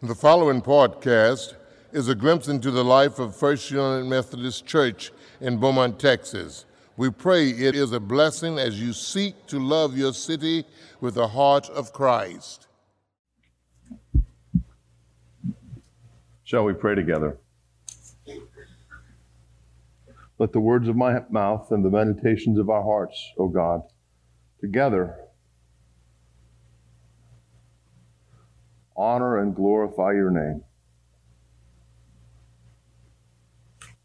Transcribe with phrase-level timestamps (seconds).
[0.00, 1.54] The following podcast
[1.90, 6.66] is a glimpse into the life of First United Methodist Church in Beaumont, Texas.
[6.96, 10.64] We pray it is a blessing as you seek to love your city
[11.00, 12.68] with the heart of Christ.
[16.44, 17.36] Shall we pray together?
[20.38, 23.82] Let the words of my mouth and the meditations of our hearts, O God,
[24.60, 25.27] together
[28.98, 30.62] honor and glorify your name.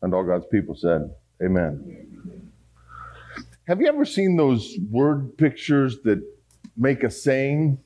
[0.01, 1.13] And all God's people said,
[1.43, 2.51] Amen.
[3.67, 6.21] Have you ever seen those word pictures that
[6.77, 7.79] make a saying?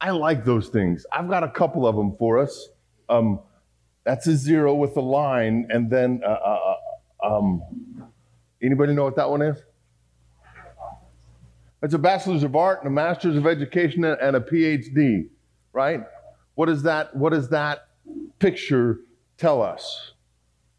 [0.00, 1.04] I like those things.
[1.12, 2.68] I've got a couple of them for us.
[3.08, 3.40] Um,
[4.04, 6.74] that's a zero with a line, and then uh, uh,
[7.22, 7.62] uh, um,
[8.62, 9.58] anybody know what that one is?
[11.82, 15.28] It's a bachelor's of art and a master's of education and a PhD,
[15.72, 16.00] right?
[16.58, 17.86] What does that What does that
[18.40, 18.98] picture
[19.36, 20.14] tell us?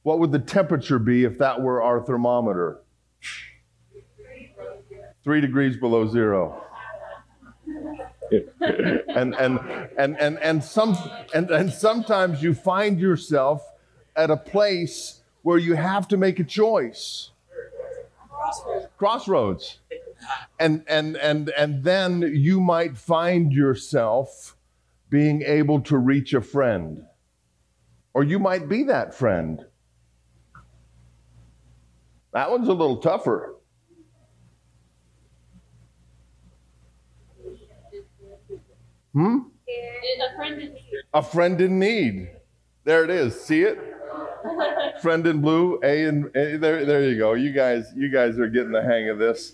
[0.04, 2.82] What would the temperature be if that were our thermometer?
[5.24, 6.66] Three degrees below zero.
[8.60, 9.60] and, and,
[9.98, 10.98] and, and, and, some,
[11.34, 13.66] and, and sometimes you find yourself
[14.18, 17.32] at a place where you have to make a choice.
[18.28, 18.88] Crossroads.
[18.98, 19.80] Crossroads.
[20.60, 24.58] And, and, and, and then you might find yourself
[25.10, 27.04] being able to reach a friend.
[28.14, 29.66] Or you might be that friend.
[32.34, 33.56] That one's a little tougher.
[39.14, 39.38] Hmm?
[40.22, 40.84] A friend in need.
[41.14, 42.32] A friend in need.
[42.84, 43.40] There it is.
[43.40, 43.90] See it?
[45.02, 47.34] friend in blue, A and A, there, there you go.
[47.34, 49.54] You guys, you guys are getting the hang of this.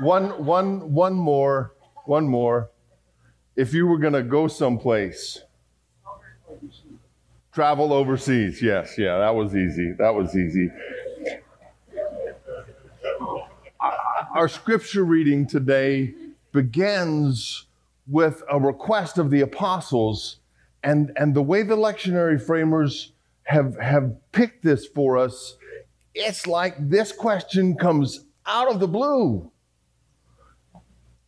[0.00, 2.70] One, one, one more, one more.
[3.56, 5.42] If you were going to go someplace,
[7.52, 8.60] travel overseas.
[8.60, 9.92] Yes, yeah, that was easy.
[9.92, 10.70] That was easy.
[14.34, 16.14] Our scripture reading today
[16.52, 17.64] begins
[18.06, 20.36] with a request of the apostles,
[20.84, 23.12] and, and the way the lectionary framers
[23.44, 25.56] have, have picked this for us,
[26.14, 29.50] it's like this question comes out of the blue.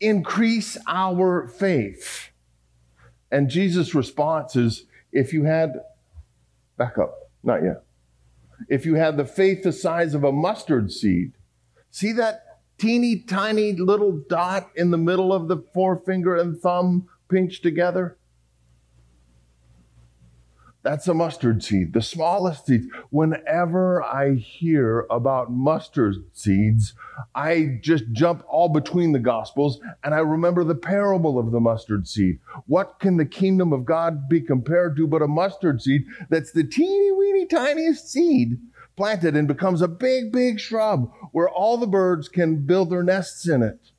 [0.00, 2.30] Increase our faith.
[3.30, 5.74] And Jesus' response is if you had,
[6.76, 7.82] back up, not yet.
[8.68, 11.32] If you had the faith the size of a mustard seed,
[11.90, 12.42] see that
[12.78, 18.18] teeny tiny little dot in the middle of the forefinger and thumb pinched together?
[20.88, 22.88] That's a mustard seed, the smallest seed.
[23.10, 26.94] Whenever I hear about mustard seeds,
[27.34, 32.08] I just jump all between the gospels and I remember the parable of the mustard
[32.08, 32.38] seed.
[32.66, 36.64] What can the kingdom of God be compared to but a mustard seed that's the
[36.64, 38.58] teeny weeny tiniest seed
[38.96, 43.46] planted and becomes a big, big shrub where all the birds can build their nests
[43.46, 43.90] in it.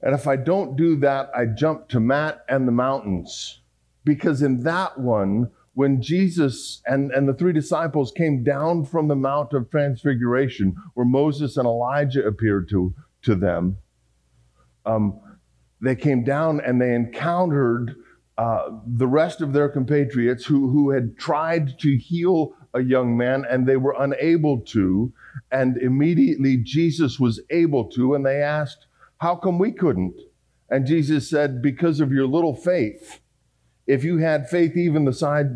[0.00, 3.58] And if I don't do that, I jump to Matt and the mountains.
[4.04, 9.16] Because in that one, when Jesus and, and the three disciples came down from the
[9.16, 13.78] Mount of Transfiguration, where Moses and Elijah appeared to, to them,
[14.84, 15.20] um,
[15.80, 17.96] they came down and they encountered
[18.38, 23.44] uh, the rest of their compatriots who, who had tried to heal a young man
[23.48, 25.12] and they were unable to.
[25.50, 28.14] And immediately Jesus was able to.
[28.14, 28.86] And they asked,
[29.18, 30.20] How come we couldn't?
[30.70, 33.20] And Jesus said, Because of your little faith.
[33.86, 35.46] If you had faith even the size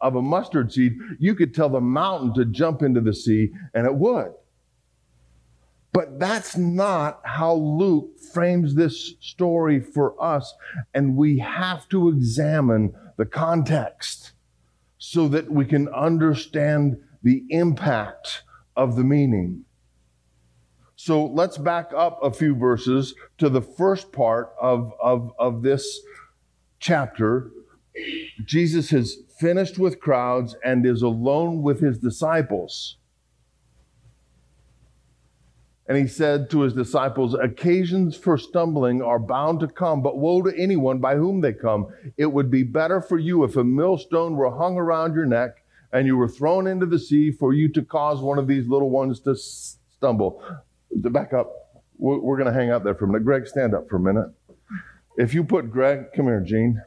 [0.00, 3.86] of a mustard seed, you could tell the mountain to jump into the sea and
[3.86, 4.32] it would.
[5.92, 10.54] But that's not how Luke frames this story for us.
[10.94, 14.32] And we have to examine the context
[14.96, 18.42] so that we can understand the impact
[18.74, 19.64] of the meaning.
[20.96, 26.00] So let's back up a few verses to the first part of, of, of this
[26.78, 27.50] chapter.
[28.44, 32.96] Jesus has finished with crowds and is alone with his disciples.
[35.86, 40.40] And he said to his disciples, Occasions for stumbling are bound to come, but woe
[40.42, 41.88] to anyone by whom they come.
[42.16, 45.62] It would be better for you if a millstone were hung around your neck
[45.92, 48.90] and you were thrown into the sea for you to cause one of these little
[48.90, 50.42] ones to stumble.
[51.02, 53.24] To back up, we're, going to hang out there for a minute.
[53.24, 54.28] Greg, stand up for a minute.
[55.16, 56.80] If you put Greg, come here, Gene.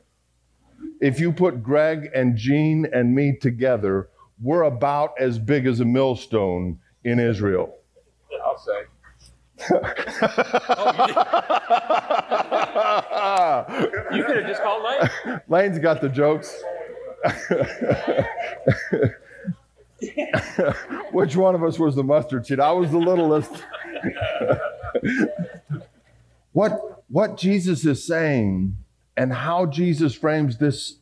[1.01, 4.09] If you put Greg and Gene and me together,
[4.41, 7.77] we're about as big as a millstone in Israel.
[8.43, 8.83] I'll say.
[9.69, 9.85] yeah.
[14.13, 15.41] You could have just called Lane.
[15.47, 16.61] Lane's got the jokes.
[21.11, 22.59] Which one of us was the mustard seed?
[22.59, 23.51] I was the littlest.
[26.51, 28.75] what, what Jesus is saying
[29.17, 30.99] and how Jesus frames this,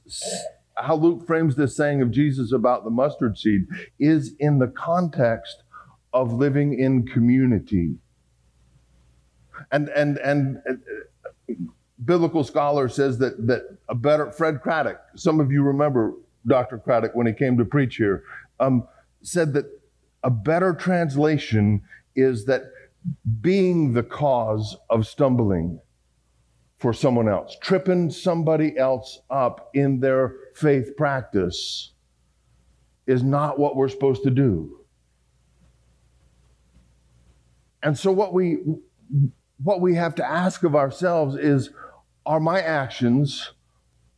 [0.76, 3.66] how Luke frames this saying of Jesus about the mustard seed
[4.00, 5.64] is in the context
[6.14, 7.96] of living in community.
[9.72, 11.54] And, and, and, uh,
[12.06, 16.14] biblical scholar says that, that a better, Fred Craddock, some of you remember
[16.46, 16.78] Dr.
[16.78, 18.24] Craddock when he came to preach here,
[18.60, 18.88] um,
[19.22, 19.66] said that
[20.24, 21.82] a better translation
[22.16, 22.64] is that
[23.42, 25.80] being the cause of stumbling
[26.84, 31.94] for someone else, tripping somebody else up in their faith practice
[33.08, 34.82] is not what we're supposed to do.
[37.82, 38.58] And so what we
[39.64, 41.70] what we have to ask of ourselves is
[42.26, 43.54] are my actions,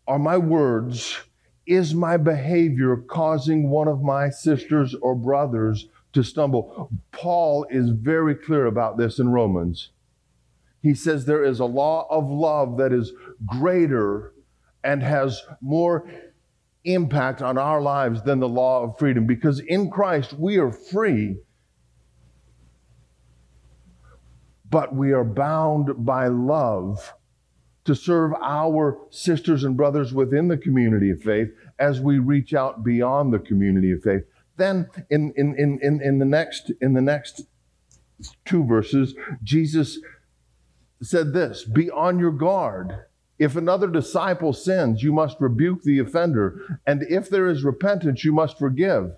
[0.08, 1.20] are my words,
[1.68, 6.90] is my behavior causing one of my sisters or brothers to stumble?
[7.12, 9.92] Paul is very clear about this in Romans.
[10.86, 13.12] He says there is a law of love that is
[13.44, 14.34] greater
[14.84, 16.08] and has more
[16.84, 21.38] impact on our lives than the law of freedom because in Christ we are free,
[24.70, 27.16] but we are bound by love
[27.86, 31.50] to serve our sisters and brothers within the community of faith
[31.80, 34.22] as we reach out beyond the community of faith.
[34.58, 37.42] Then in, in, in, in, in the next in the next
[38.46, 40.00] two verses, Jesus
[41.06, 43.06] said this be on your guard.
[43.38, 46.80] If another disciple sins, you must rebuke the offender.
[46.88, 49.12] And if there is repentance, you must forgive.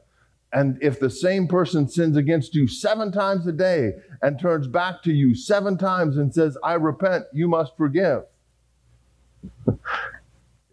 [0.51, 5.04] And if the same person sins against you seven times a day and turns back
[5.04, 8.24] to you seven times and says, I repent, you must forgive.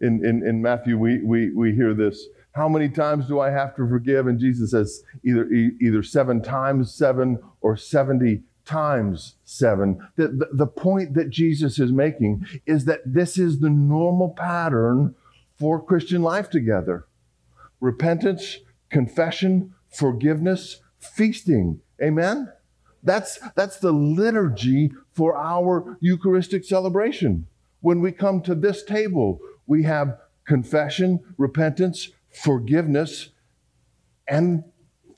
[0.01, 2.27] in, in, in Matthew, we, we, we hear this.
[2.53, 4.27] How many times do I have to forgive?
[4.27, 9.99] And Jesus says either, either seven times seven or 70 times seven.
[10.15, 15.15] The, the, the point that Jesus is making is that this is the normal pattern
[15.57, 17.05] for Christian life together
[17.79, 18.57] repentance,
[18.89, 21.79] confession, forgiveness, feasting.
[22.01, 22.51] Amen?
[23.03, 27.47] That's, that's the liturgy for our Eucharistic celebration.
[27.81, 33.29] When we come to this table, we have confession, repentance, forgiveness,
[34.27, 34.63] and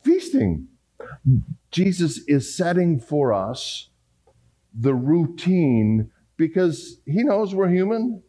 [0.03, 0.67] feasting.
[1.71, 3.89] Jesus is setting for us
[4.73, 8.21] the routine because he knows we're human.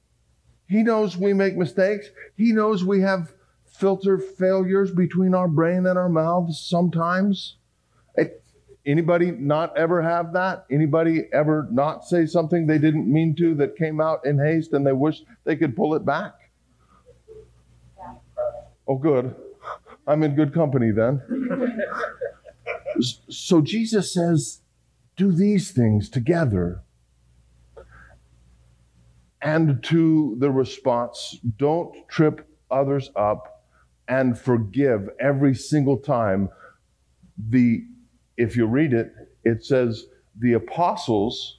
[0.69, 2.09] He knows we make mistakes.
[2.37, 3.33] He knows we have
[3.65, 7.56] filter failures between our brain and our mouths sometimes.
[8.87, 10.65] Anybody not ever have that?
[10.71, 14.87] Anybody ever not say something they didn't mean to that came out in haste and
[14.87, 16.33] they wish they could pull it back?
[18.87, 19.37] Oh, good.
[20.06, 21.21] I'm in good company then.
[23.00, 24.61] so Jesus says,
[25.17, 26.82] do these things together.
[29.43, 33.64] And to the response, don't trip others up
[34.08, 36.49] and forgive every single time
[37.37, 37.85] the
[38.37, 39.12] if you read it,
[39.44, 40.06] it says
[40.38, 41.58] the apostles,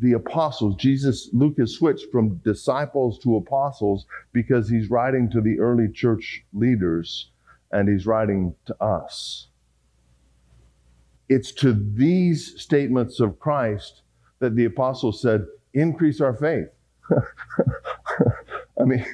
[0.00, 5.58] the apostles, Jesus, Luke has switched from disciples to apostles because he's writing to the
[5.58, 7.30] early church leaders
[7.70, 9.48] and he's writing to us.
[11.28, 14.02] It's to these statements of Christ
[14.38, 16.68] that the apostle said, increase our faith.
[18.80, 19.04] I mean,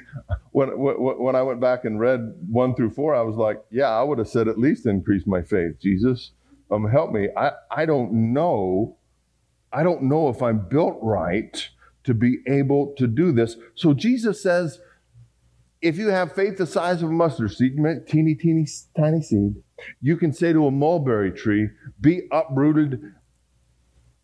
[0.52, 4.02] when, when I went back and read one through four, I was like, yeah, I
[4.02, 6.32] would have said at least increase my faith, Jesus.
[6.70, 7.28] Um, help me.
[7.37, 8.96] I, I don't know.
[9.73, 11.68] I don't know if I'm built right
[12.04, 13.56] to be able to do this.
[13.75, 14.80] So Jesus says,
[15.85, 17.76] if you have faith the size of a mustard seed,
[18.07, 19.57] teeny, teeny, tiny seed,
[20.00, 21.69] you can say to a mulberry tree,
[22.00, 23.12] be uprooted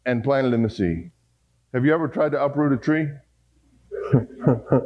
[0.06, 1.10] and planted in the sea.
[1.74, 3.08] Have you ever tried to uproot a tree?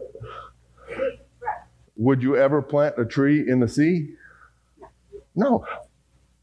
[1.97, 4.17] Would you ever plant a tree in the sea?
[5.37, 5.65] No.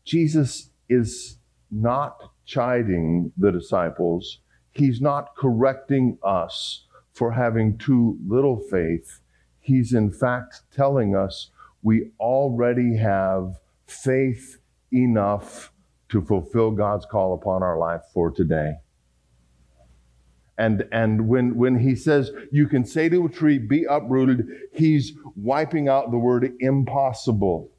[0.05, 4.39] Jesus is not chiding the disciples.
[4.71, 9.19] He's not correcting us for having too little faith.
[9.61, 11.51] He's in fact telling us
[11.81, 14.57] we already have faith
[14.91, 15.71] enough
[16.09, 18.73] to fulfill God's call upon our life for today.
[20.57, 25.13] And, and when, when he says you can say to a tree, be uprooted, he's
[25.35, 27.71] wiping out the word impossible.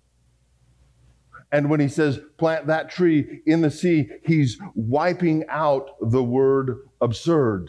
[1.53, 6.79] And when he says plant that tree in the sea, he's wiping out the word
[7.01, 7.69] absurd.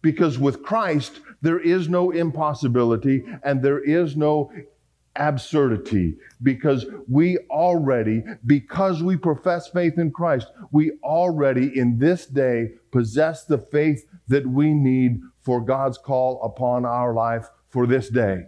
[0.00, 4.50] Because with Christ, there is no impossibility and there is no
[5.14, 12.70] absurdity because we already, because we profess faith in Christ, we already in this day
[12.90, 18.46] possess the faith that we need for God's call upon our life for this day.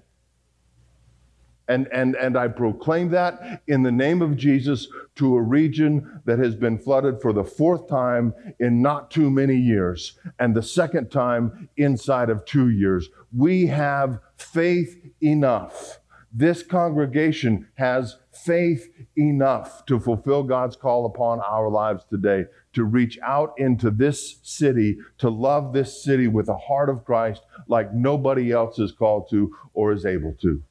[1.68, 6.38] And, and, and I proclaim that in the name of Jesus to a region that
[6.38, 11.10] has been flooded for the fourth time in not too many years, and the second
[11.10, 13.08] time inside of two years.
[13.36, 15.98] We have faith enough.
[16.32, 22.44] This congregation has faith enough to fulfill God's call upon our lives today,
[22.74, 27.42] to reach out into this city, to love this city with the heart of Christ
[27.68, 30.62] like nobody else is called to or is able to.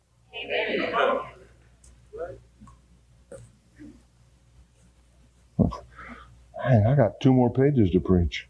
[6.63, 8.48] Hey, I got two more pages to preach.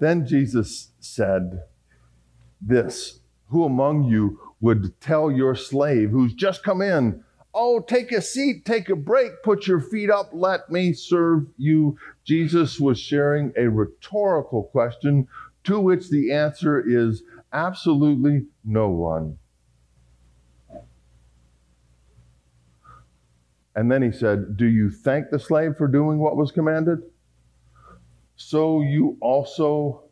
[0.00, 1.64] then Jesus said,
[2.60, 7.22] This Who among you would tell your slave who's just come in,
[7.58, 11.96] Oh, take a seat, take a break, put your feet up, let me serve you.
[12.26, 15.28] Jesus was sharing a rhetorical question
[15.62, 19.38] to which the answer is absolutely no one.
[23.76, 26.98] And then he said, Do you thank the slave for doing what was commanded?
[28.34, 30.04] So you also,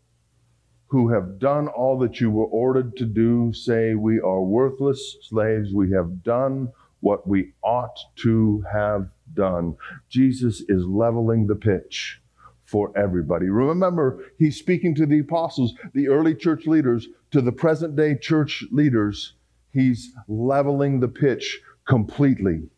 [0.88, 5.72] who have done all that you were ordered to do, say, We are worthless slaves.
[5.72, 9.76] We have done what we ought to have done.
[10.08, 12.20] Jesus is leveling the pitch
[12.64, 13.48] for everybody.
[13.48, 18.64] Remember, he's speaking to the apostles, the early church leaders, to the present day church
[18.70, 19.34] leaders.
[19.70, 22.68] He's leveling the pitch completely.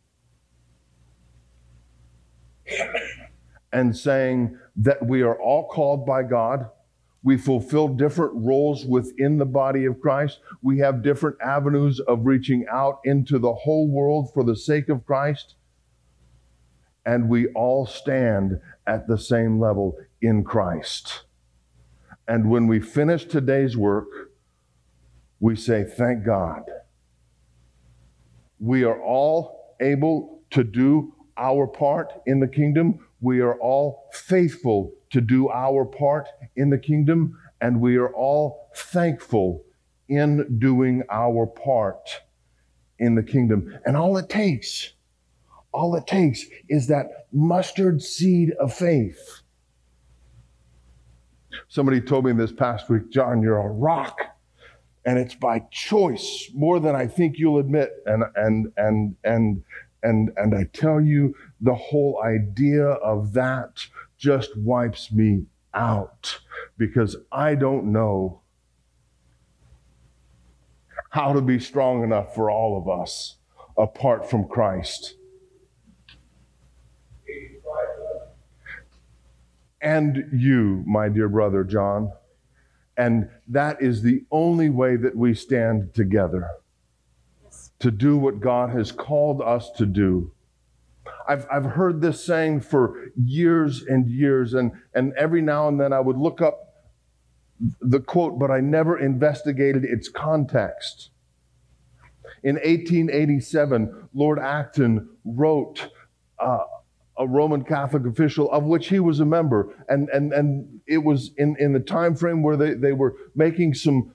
[3.72, 6.70] and saying that we are all called by God
[7.26, 10.38] we fulfill different roles within the body of Christ.
[10.62, 15.04] We have different avenues of reaching out into the whole world for the sake of
[15.04, 15.56] Christ.
[17.06, 21.22] And we all stand at the same level in Christ.
[22.28, 24.08] And when we finish today's work,
[25.40, 26.64] we say, Thank God.
[28.58, 33.06] We are all able to do our part in the kingdom.
[33.20, 38.70] We are all faithful to do our part in the kingdom, and we are all
[38.74, 39.62] thankful
[40.08, 42.22] in doing our part
[42.98, 43.78] in the kingdom.
[43.84, 44.92] And all it takes,
[45.76, 49.42] all it takes is that mustard seed of faith.
[51.68, 54.18] Somebody told me this past week, John, you're a rock.
[55.04, 57.92] And it's by choice more than I think you'll admit.
[58.06, 59.62] And and and and
[60.02, 63.86] and and I tell you, the whole idea of that
[64.18, 66.40] just wipes me out
[66.76, 68.40] because I don't know
[71.10, 73.36] how to be strong enough for all of us
[73.78, 75.14] apart from Christ.
[79.80, 82.12] And you, my dear brother John.
[82.96, 86.48] And that is the only way that we stand together
[87.78, 90.32] to do what God has called us to do.
[91.28, 95.92] I've, I've heard this saying for years and years, and, and every now and then
[95.92, 96.66] I would look up
[97.80, 101.10] the quote, but I never investigated its context.
[102.42, 105.88] In 1887, Lord Acton wrote
[106.38, 106.64] uh,
[107.18, 111.30] a Roman Catholic official of which he was a member, and, and, and it was
[111.36, 114.12] in, in the time frame where they, they were making some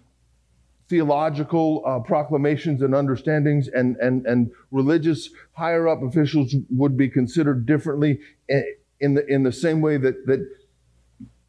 [0.87, 7.65] theological uh, proclamations and understandings, and, and, and religious higher up officials would be considered
[7.65, 8.19] differently
[8.99, 10.45] in the, in the same way that, that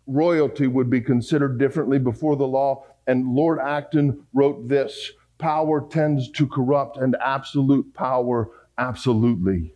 [0.06, 2.84] royalty would be considered differently before the law.
[3.06, 9.74] And Lord Acton wrote this power tends to corrupt, and absolute power, absolutely.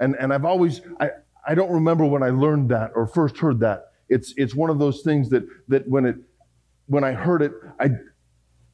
[0.00, 1.10] And, and I've always, I,
[1.46, 3.92] I don't remember when I learned that or first heard that.
[4.08, 6.16] It's, it's one of those things that, that when, it,
[6.86, 7.90] when I heard it, I,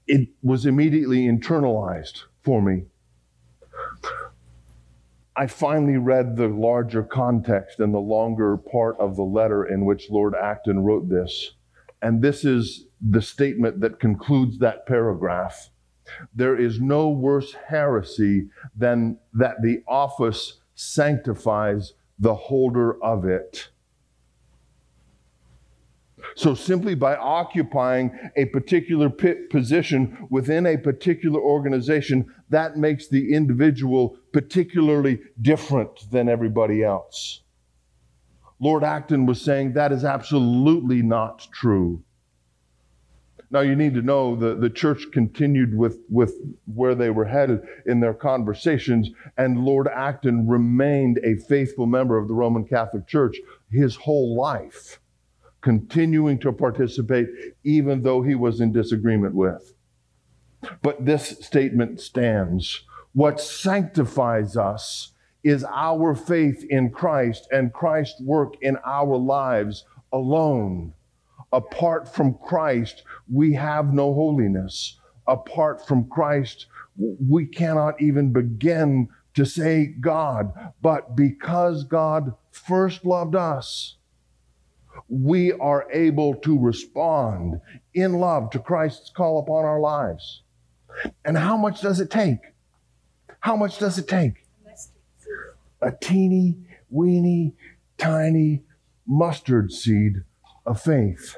[0.07, 2.85] it was immediately internalized for me.
[5.35, 10.11] I finally read the larger context and the longer part of the letter in which
[10.11, 11.53] Lord Acton wrote this.
[12.03, 15.71] And this is the statement that concludes that paragraph.
[16.35, 23.69] There is no worse heresy than that the office sanctifies the holder of it.
[26.37, 34.17] So, simply by occupying a particular position within a particular organization, that makes the individual
[34.33, 37.43] particularly different than everybody else.
[38.61, 42.05] Lord Acton was saying that is absolutely not true.
[43.53, 47.61] Now, you need to know the, the church continued with, with where they were headed
[47.85, 53.37] in their conversations, and Lord Acton remained a faithful member of the Roman Catholic Church
[53.71, 54.99] his whole life
[55.61, 57.29] continuing to participate
[57.63, 59.75] even though he was in disagreement with.
[60.83, 62.85] But this statement stands.
[63.13, 65.13] What sanctifies us
[65.45, 70.95] is our faith in Christ and Christ's work in our lives alone.
[71.53, 74.99] Apart from Christ, we have no holiness.
[75.27, 76.67] Apart from Christ,
[76.97, 80.53] we cannot even begin to say God.
[80.81, 83.97] But because God first loved us,
[85.09, 87.61] we are able to respond
[87.95, 90.43] in love to Christ's call upon our lives.
[91.25, 92.39] And how much does it take?
[93.41, 94.47] How much does it take?
[95.81, 96.57] A teeny,
[96.91, 97.55] weeny,
[97.99, 98.63] tiny
[99.07, 100.23] mustard seed
[100.65, 101.37] of faith.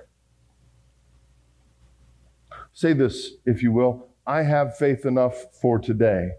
[2.74, 6.30] Say this, if you will I have faith enough for today.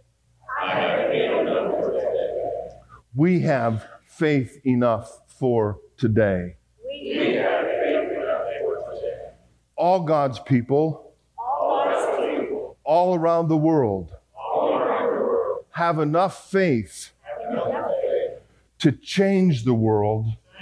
[3.16, 6.58] We have faith enough for today.
[9.78, 16.00] all God's people, all, God's people, all, around the world, all around the world, have
[16.00, 18.40] enough faith, have enough faith
[18.80, 19.64] to change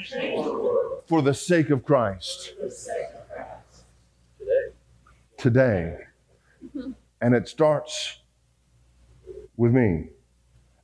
[0.03, 2.53] change the world for the sake of Christ.
[5.43, 5.97] Today.
[6.71, 6.93] Today.
[7.19, 8.21] And it starts
[9.57, 10.07] with me.